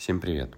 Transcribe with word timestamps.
Всем 0.00 0.18
привет! 0.18 0.54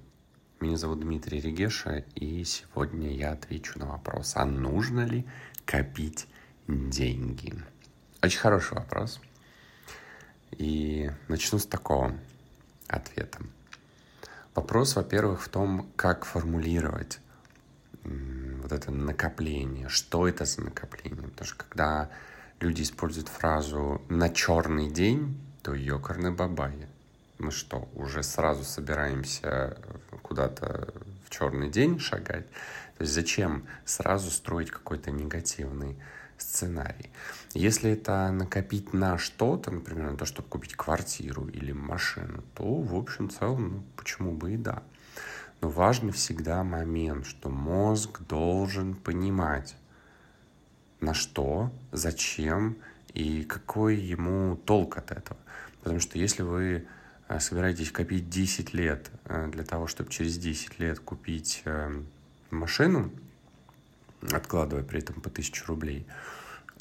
Меня 0.60 0.76
зовут 0.76 1.00
Дмитрий 1.00 1.40
Регеша, 1.40 2.04
и 2.14 2.44
сегодня 2.44 3.12
я 3.12 3.32
отвечу 3.32 3.76
на 3.76 3.86
вопрос, 3.86 4.34
а 4.36 4.44
нужно 4.44 5.04
ли 5.04 5.26
копить 5.64 6.28
деньги? 6.68 7.52
Очень 8.22 8.38
хороший 8.38 8.74
вопрос. 8.74 9.20
И 10.52 11.10
начну 11.26 11.58
с 11.58 11.66
такого 11.66 12.16
ответа. 12.86 13.40
Вопрос, 14.54 14.94
во-первых, 14.94 15.42
в 15.42 15.48
том, 15.48 15.90
как 15.96 16.24
формулировать 16.24 17.18
вот 18.04 18.70
это 18.70 18.92
накопление, 18.92 19.88
что 19.88 20.28
это 20.28 20.44
за 20.44 20.60
накопление. 20.60 21.20
Потому 21.20 21.46
что 21.48 21.64
когда 21.64 22.10
люди 22.60 22.82
используют 22.82 23.26
фразу 23.26 24.02
«на 24.08 24.28
черный 24.28 24.88
день», 24.88 25.36
то 25.64 25.74
ёкарный 25.74 26.30
бабай 26.30 26.86
мы 27.42 27.50
что, 27.50 27.88
уже 27.94 28.22
сразу 28.22 28.64
собираемся 28.64 29.76
куда-то 30.22 30.94
в 31.26 31.30
черный 31.30 31.68
день 31.68 31.98
шагать? 31.98 32.48
То 32.96 33.02
есть 33.04 33.12
зачем 33.12 33.66
сразу 33.84 34.30
строить 34.30 34.70
какой-то 34.70 35.10
негативный 35.10 35.98
сценарий? 36.38 37.10
Если 37.52 37.90
это 37.90 38.30
накопить 38.30 38.92
на 38.92 39.18
что-то, 39.18 39.70
например, 39.70 40.12
на 40.12 40.16
то, 40.16 40.24
чтобы 40.24 40.48
купить 40.48 40.74
квартиру 40.74 41.48
или 41.48 41.72
машину, 41.72 42.42
то, 42.54 42.64
в 42.64 42.94
общем, 42.94 43.28
в 43.28 43.38
целом, 43.38 43.68
ну, 43.68 43.84
почему 43.96 44.32
бы 44.32 44.54
и 44.54 44.56
да. 44.56 44.82
Но 45.60 45.68
важный 45.68 46.12
всегда 46.12 46.64
момент, 46.64 47.26
что 47.26 47.50
мозг 47.50 48.20
должен 48.22 48.94
понимать, 48.94 49.76
на 51.00 51.14
что, 51.14 51.72
зачем 51.90 52.76
и 53.12 53.42
какой 53.42 53.96
ему 53.96 54.56
толк 54.56 54.96
от 54.96 55.10
этого. 55.10 55.38
Потому 55.80 55.98
что 55.98 56.16
если 56.16 56.42
вы 56.42 56.86
собираетесь 57.40 57.90
копить 57.90 58.28
10 58.28 58.74
лет 58.74 59.10
э, 59.24 59.48
для 59.52 59.64
того, 59.64 59.86
чтобы 59.86 60.10
через 60.10 60.38
10 60.38 60.78
лет 60.78 61.00
купить 61.00 61.62
э, 61.64 62.02
машину, 62.50 63.10
откладывая 64.30 64.84
при 64.84 65.00
этом 65.00 65.20
по 65.20 65.30
1000 65.30 65.64
рублей, 65.66 66.06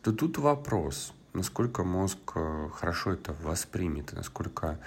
то 0.01 0.11
тут 0.11 0.37
вопрос, 0.37 1.13
насколько 1.33 1.83
мозг 1.83 2.19
э, 2.35 2.69
хорошо 2.73 3.13
это 3.13 3.33
воспримет, 3.41 4.13
насколько 4.13 4.79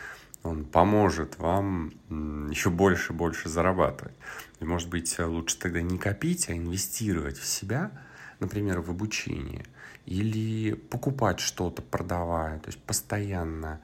он 0.42 0.64
поможет 0.64 1.38
вам 1.38 1.92
еще 2.50 2.68
больше 2.68 3.12
и 3.12 3.16
больше 3.16 3.48
зарабатывать. 3.48 4.14
И, 4.60 4.64
может 4.64 4.90
быть, 4.90 5.18
лучше 5.18 5.58
тогда 5.58 5.80
не 5.80 5.96
копить, 5.96 6.50
а 6.50 6.52
инвестировать 6.52 7.38
в 7.38 7.46
себя, 7.46 7.90
например, 8.40 8.80
в 8.80 8.90
обучение, 8.90 9.64
или 10.04 10.74
покупать 10.74 11.40
что-то, 11.40 11.80
продавая, 11.80 12.58
то 12.58 12.68
есть 12.68 12.78
постоянно 12.82 13.80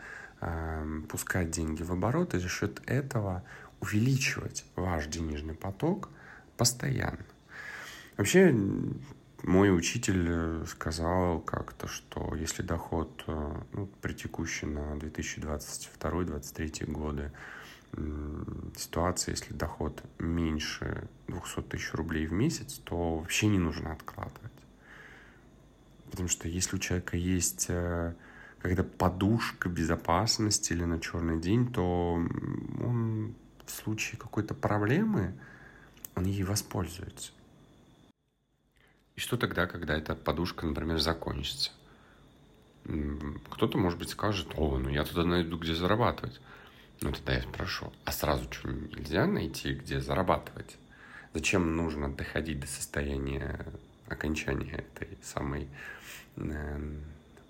пускать 1.09 1.51
деньги 1.51 1.83
в 1.83 1.93
оборот 1.93 2.35
и 2.35 2.39
за 2.39 2.49
счет 2.49 2.83
этого 2.87 3.45
увеличивать 3.81 4.65
ваш 4.77 5.07
денежный 5.07 5.55
поток 5.55 6.09
постоянно. 6.57 7.25
Вообще, 8.17 8.55
мой 9.43 9.75
учитель 9.75 10.27
э, 10.29 10.65
сказал 10.69 11.41
как-то, 11.41 11.89
что 11.89 12.35
если 12.35 12.63
доход 12.63 13.25
э, 13.27 13.55
ну, 13.73 13.87
при 14.03 14.13
текущей 14.13 14.67
на 14.67 14.97
2022-2023 14.97 16.91
годы 16.91 17.33
ситуация, 18.77 19.33
если 19.33 19.53
доход 19.53 20.01
меньше 20.21 21.09
200 21.27 21.63
тысяч 21.63 21.93
рублей 21.93 22.27
в 22.27 22.33
месяц, 22.33 22.75
то 22.85 23.17
вообще 23.17 23.49
не 23.49 23.59
нужно 23.59 23.93
откладывать. 23.93 24.53
Потому 26.11 26.29
что 26.29 26.47
если 26.47 26.77
у 26.77 26.79
человека 26.79 27.17
есть 27.17 27.67
э, 27.69 28.15
когда 28.61 28.85
подушка 28.85 29.69
безопасности 29.69 30.73
или 30.73 30.85
на 30.85 31.01
черный 31.01 31.41
день, 31.41 31.73
то 31.73 32.15
он 32.15 33.35
в 33.65 33.71
случае 33.71 34.19
какой-то 34.19 34.55
проблемы, 34.55 35.35
он 36.15 36.25
ей 36.25 36.43
воспользуется. 36.43 37.33
И 39.17 39.21
что 39.21 39.37
тогда, 39.37 39.67
когда 39.67 39.97
эта 39.97 40.15
подушка, 40.15 40.67
например, 40.67 40.99
закончится? 40.99 41.71
Кто-то, 43.51 43.79
может 43.79 43.99
быть, 43.99 44.11
скажет, 44.11 44.49
о, 44.57 44.79
ну 44.79 44.89
я 44.89 45.05
туда 45.05 45.25
найду, 45.25 45.59
где 45.59 45.75
зарабатывать. 45.75 46.41
Ну 47.01 47.13
тогда 47.13 47.35
я 47.35 47.43
спрошу, 47.43 47.93
а 48.05 48.13
сразу 48.13 48.51
что, 48.51 48.69
нельзя 48.71 49.27
найти, 49.27 49.75
где 49.75 50.01
зарабатывать? 50.01 50.77
Зачем 51.33 51.77
нужно 51.77 52.13
доходить 52.13 52.61
до 52.61 52.67
состояния 52.67 53.65
окончания 54.09 54.85
этой 54.95 55.17
самой 55.23 55.69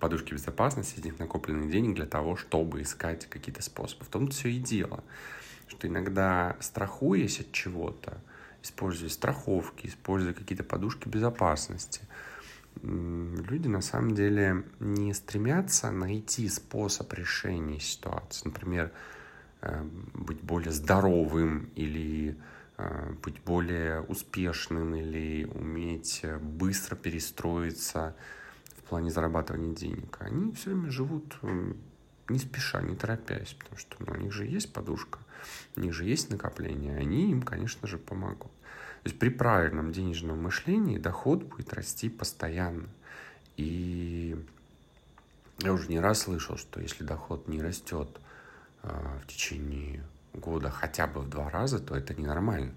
э, 0.01 0.11
подушки 0.11 0.33
безопасности, 0.33 0.99
из 0.99 1.05
них 1.05 1.19
накопленных 1.19 1.71
денег 1.71 1.95
для 1.95 2.07
того, 2.07 2.37
чтобы 2.37 2.83
искать 2.83 3.27
какие-то 3.27 3.63
способы. 3.63 4.05
В 4.05 4.09
том-то 4.09 4.33
все 4.33 4.49
и 4.49 4.59
дело, 4.59 5.05
что 5.69 5.87
иногда 5.87 6.57
страхуясь 6.61 7.41
от 7.41 7.53
чего-то, 7.53 8.21
используя 8.63 9.09
страховки, 9.09 9.87
используя 9.87 10.33
какие-то 10.33 10.65
подушки 10.65 11.09
безопасности, 11.09 12.03
люди 12.83 13.69
на 13.69 13.81
самом 13.81 14.15
деле 14.15 14.65
не 14.81 15.13
стремятся 15.15 15.91
найти 15.91 16.49
способ 16.49 17.13
решения 17.13 17.81
ситуации. 17.81 18.47
Например, 18.47 18.91
э, 19.61 19.83
быть 20.15 20.41
более 20.41 20.73
здоровым 20.73 21.71
или 21.75 22.37
э, 22.79 23.13
быть 23.23 23.41
более 23.45 24.03
успешным 24.03 24.95
или 24.95 25.45
уметь 25.45 26.25
быстро 26.41 26.97
перестроиться 26.97 28.15
плане 28.91 29.11
зарабатывания 29.11 29.75
денег, 29.75 30.17
они 30.21 30.53
все 30.53 30.71
время 30.71 30.91
живут 30.91 31.39
не 32.29 32.39
спеша, 32.39 32.81
не 32.81 32.97
торопясь, 32.97 33.55
потому 33.55 33.77
что 33.77 33.97
ну, 34.01 34.13
у 34.13 34.17
них 34.17 34.33
же 34.33 34.47
есть 34.47 34.73
подушка, 34.73 35.19
у 35.77 35.81
них 35.81 35.93
же 35.93 36.05
есть 36.05 36.31
накопление, 36.31 36.97
они 36.97 37.31
им, 37.31 37.43
конечно 37.43 37.87
же, 37.89 37.99
помогут. 37.99 38.51
То 39.03 39.09
есть 39.09 39.19
при 39.19 39.29
правильном 39.29 39.93
денежном 39.93 40.43
мышлении 40.43 40.99
доход 40.99 41.45
будет 41.45 41.73
расти 41.73 42.09
постоянно. 42.09 42.89
И 43.57 44.37
я 45.59 45.73
уже 45.73 45.89
не 45.89 46.01
раз 46.01 46.23
слышал, 46.23 46.57
что 46.57 46.81
если 46.81 47.05
доход 47.05 47.49
не 47.49 47.63
растет 47.63 48.09
э, 48.83 49.19
в 49.23 49.27
течение 49.27 50.05
года 50.35 50.71
хотя 50.71 51.07
бы 51.07 51.21
в 51.21 51.29
два 51.29 51.49
раза, 51.51 51.79
то 51.79 51.97
это 51.97 52.15
ненормально. 52.15 52.75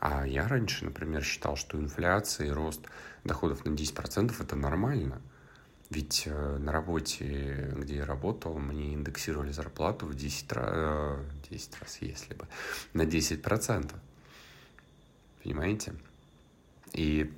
А 0.00 0.26
я 0.26 0.46
раньше, 0.46 0.84
например, 0.84 1.22
считал, 1.24 1.56
что 1.56 1.78
инфляция 1.78 2.48
и 2.48 2.50
рост 2.50 2.86
доходов 3.24 3.64
на 3.64 3.70
10% 3.70 4.34
это 4.40 4.56
нормально– 4.56 5.20
ведь 5.94 6.24
э, 6.26 6.58
на 6.58 6.72
работе, 6.72 7.72
где 7.76 7.96
я 7.96 8.04
работал, 8.04 8.58
мне 8.58 8.94
индексировали 8.94 9.52
зарплату 9.52 10.06
в 10.06 10.14
10 10.14 10.52
раз, 10.52 11.18
10 11.48 11.80
раз, 11.80 11.98
если 12.00 12.34
бы, 12.34 12.46
на 12.92 13.02
10%. 13.02 13.94
Понимаете? 15.42 15.94
И 16.92 17.32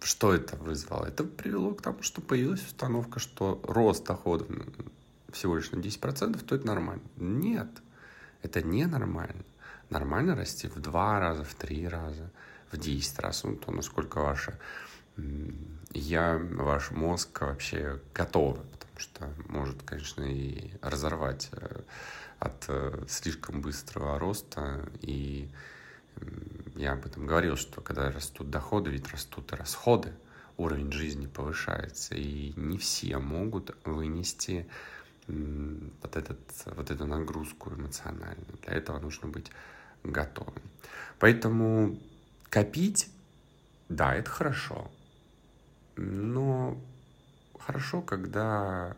что 0.00 0.32
это 0.32 0.56
вызвало? 0.56 1.06
Это 1.06 1.24
привело 1.24 1.74
к 1.74 1.82
тому, 1.82 2.02
что 2.02 2.20
появилась 2.20 2.64
установка, 2.64 3.18
что 3.18 3.60
рост 3.64 4.04
доходов 4.04 4.48
всего 5.32 5.56
лишь 5.56 5.72
на 5.72 5.78
10%, 5.78 6.44
то 6.44 6.54
это 6.54 6.66
нормально. 6.66 7.02
Нет, 7.16 7.68
это 8.42 8.62
не 8.62 8.86
нормально. 8.86 9.44
Нормально 9.90 10.36
расти 10.36 10.68
в 10.68 10.78
два 10.80 11.18
раза, 11.18 11.42
в 11.42 11.54
три 11.54 11.88
раза, 11.88 12.30
в 12.70 12.76
10 12.76 13.18
раз, 13.18 13.42
ну, 13.42 13.56
то 13.56 13.72
насколько 13.72 14.20
ваша 14.20 14.58
я, 15.92 16.38
ваш 16.38 16.90
мозг 16.90 17.40
вообще 17.40 18.00
готовы, 18.14 18.60
потому 18.72 18.98
что 18.98 19.30
может, 19.48 19.82
конечно, 19.82 20.22
и 20.22 20.70
разорвать 20.82 21.48
э, 21.52 21.80
от 22.38 22.64
э, 22.68 23.04
слишком 23.08 23.60
быстрого 23.60 24.18
роста. 24.18 24.88
И 25.00 25.48
я 26.74 26.92
об 26.92 27.06
этом 27.06 27.26
говорил, 27.26 27.56
что 27.56 27.80
когда 27.80 28.10
растут 28.10 28.50
доходы, 28.50 28.90
ведь 28.90 29.10
растут 29.10 29.52
и 29.52 29.56
расходы, 29.56 30.12
уровень 30.56 30.92
жизни 30.92 31.26
повышается, 31.26 32.14
и 32.14 32.52
не 32.56 32.78
все 32.78 33.18
могут 33.18 33.76
вынести 33.84 34.66
вот, 35.28 36.16
этот, 36.16 36.38
вот 36.66 36.90
эту 36.90 37.06
нагрузку 37.06 37.70
эмоциональную. 37.70 38.58
Для 38.64 38.74
этого 38.74 38.98
нужно 38.98 39.28
быть 39.28 39.50
готовым. 40.04 40.62
Поэтому 41.18 41.98
копить, 42.48 43.10
да, 43.88 44.14
это 44.14 44.30
хорошо, 44.30 44.90
но 45.96 46.80
хорошо, 47.58 48.02
когда 48.02 48.96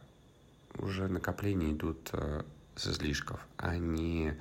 уже 0.75 1.09
накопления 1.09 1.73
идут 1.73 2.11
э, 2.12 2.43
с 2.77 2.87
излишков, 2.89 3.41
а 3.56 3.77
не 3.77 4.37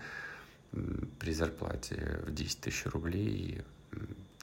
при 1.19 1.33
зарплате 1.33 2.21
в 2.25 2.33
10 2.33 2.59
тысяч 2.59 2.85
рублей. 2.85 3.63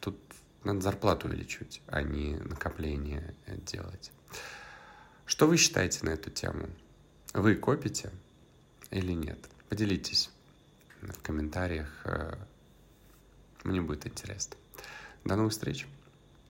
Тут 0.00 0.19
надо 0.64 0.81
зарплату 0.81 1.28
увеличивать, 1.28 1.82
а 1.87 2.02
не 2.02 2.37
накопление 2.37 3.34
делать. 3.66 4.11
Что 5.26 5.46
вы 5.46 5.56
считаете 5.56 6.05
на 6.05 6.11
эту 6.11 6.31
тему? 6.31 6.69
Вы 7.34 7.56
копите 7.56 8.11
или 8.90 9.12
нет? 9.12 9.38
Поделитесь 9.69 10.31
в 11.02 11.20
комментариях. 11.22 11.88
Э, 12.05 12.37
мне 13.64 13.81
будет 13.81 14.06
интересно. 14.06 14.56
До 15.25 15.37
новых 15.37 15.52
встреч! 15.52 15.87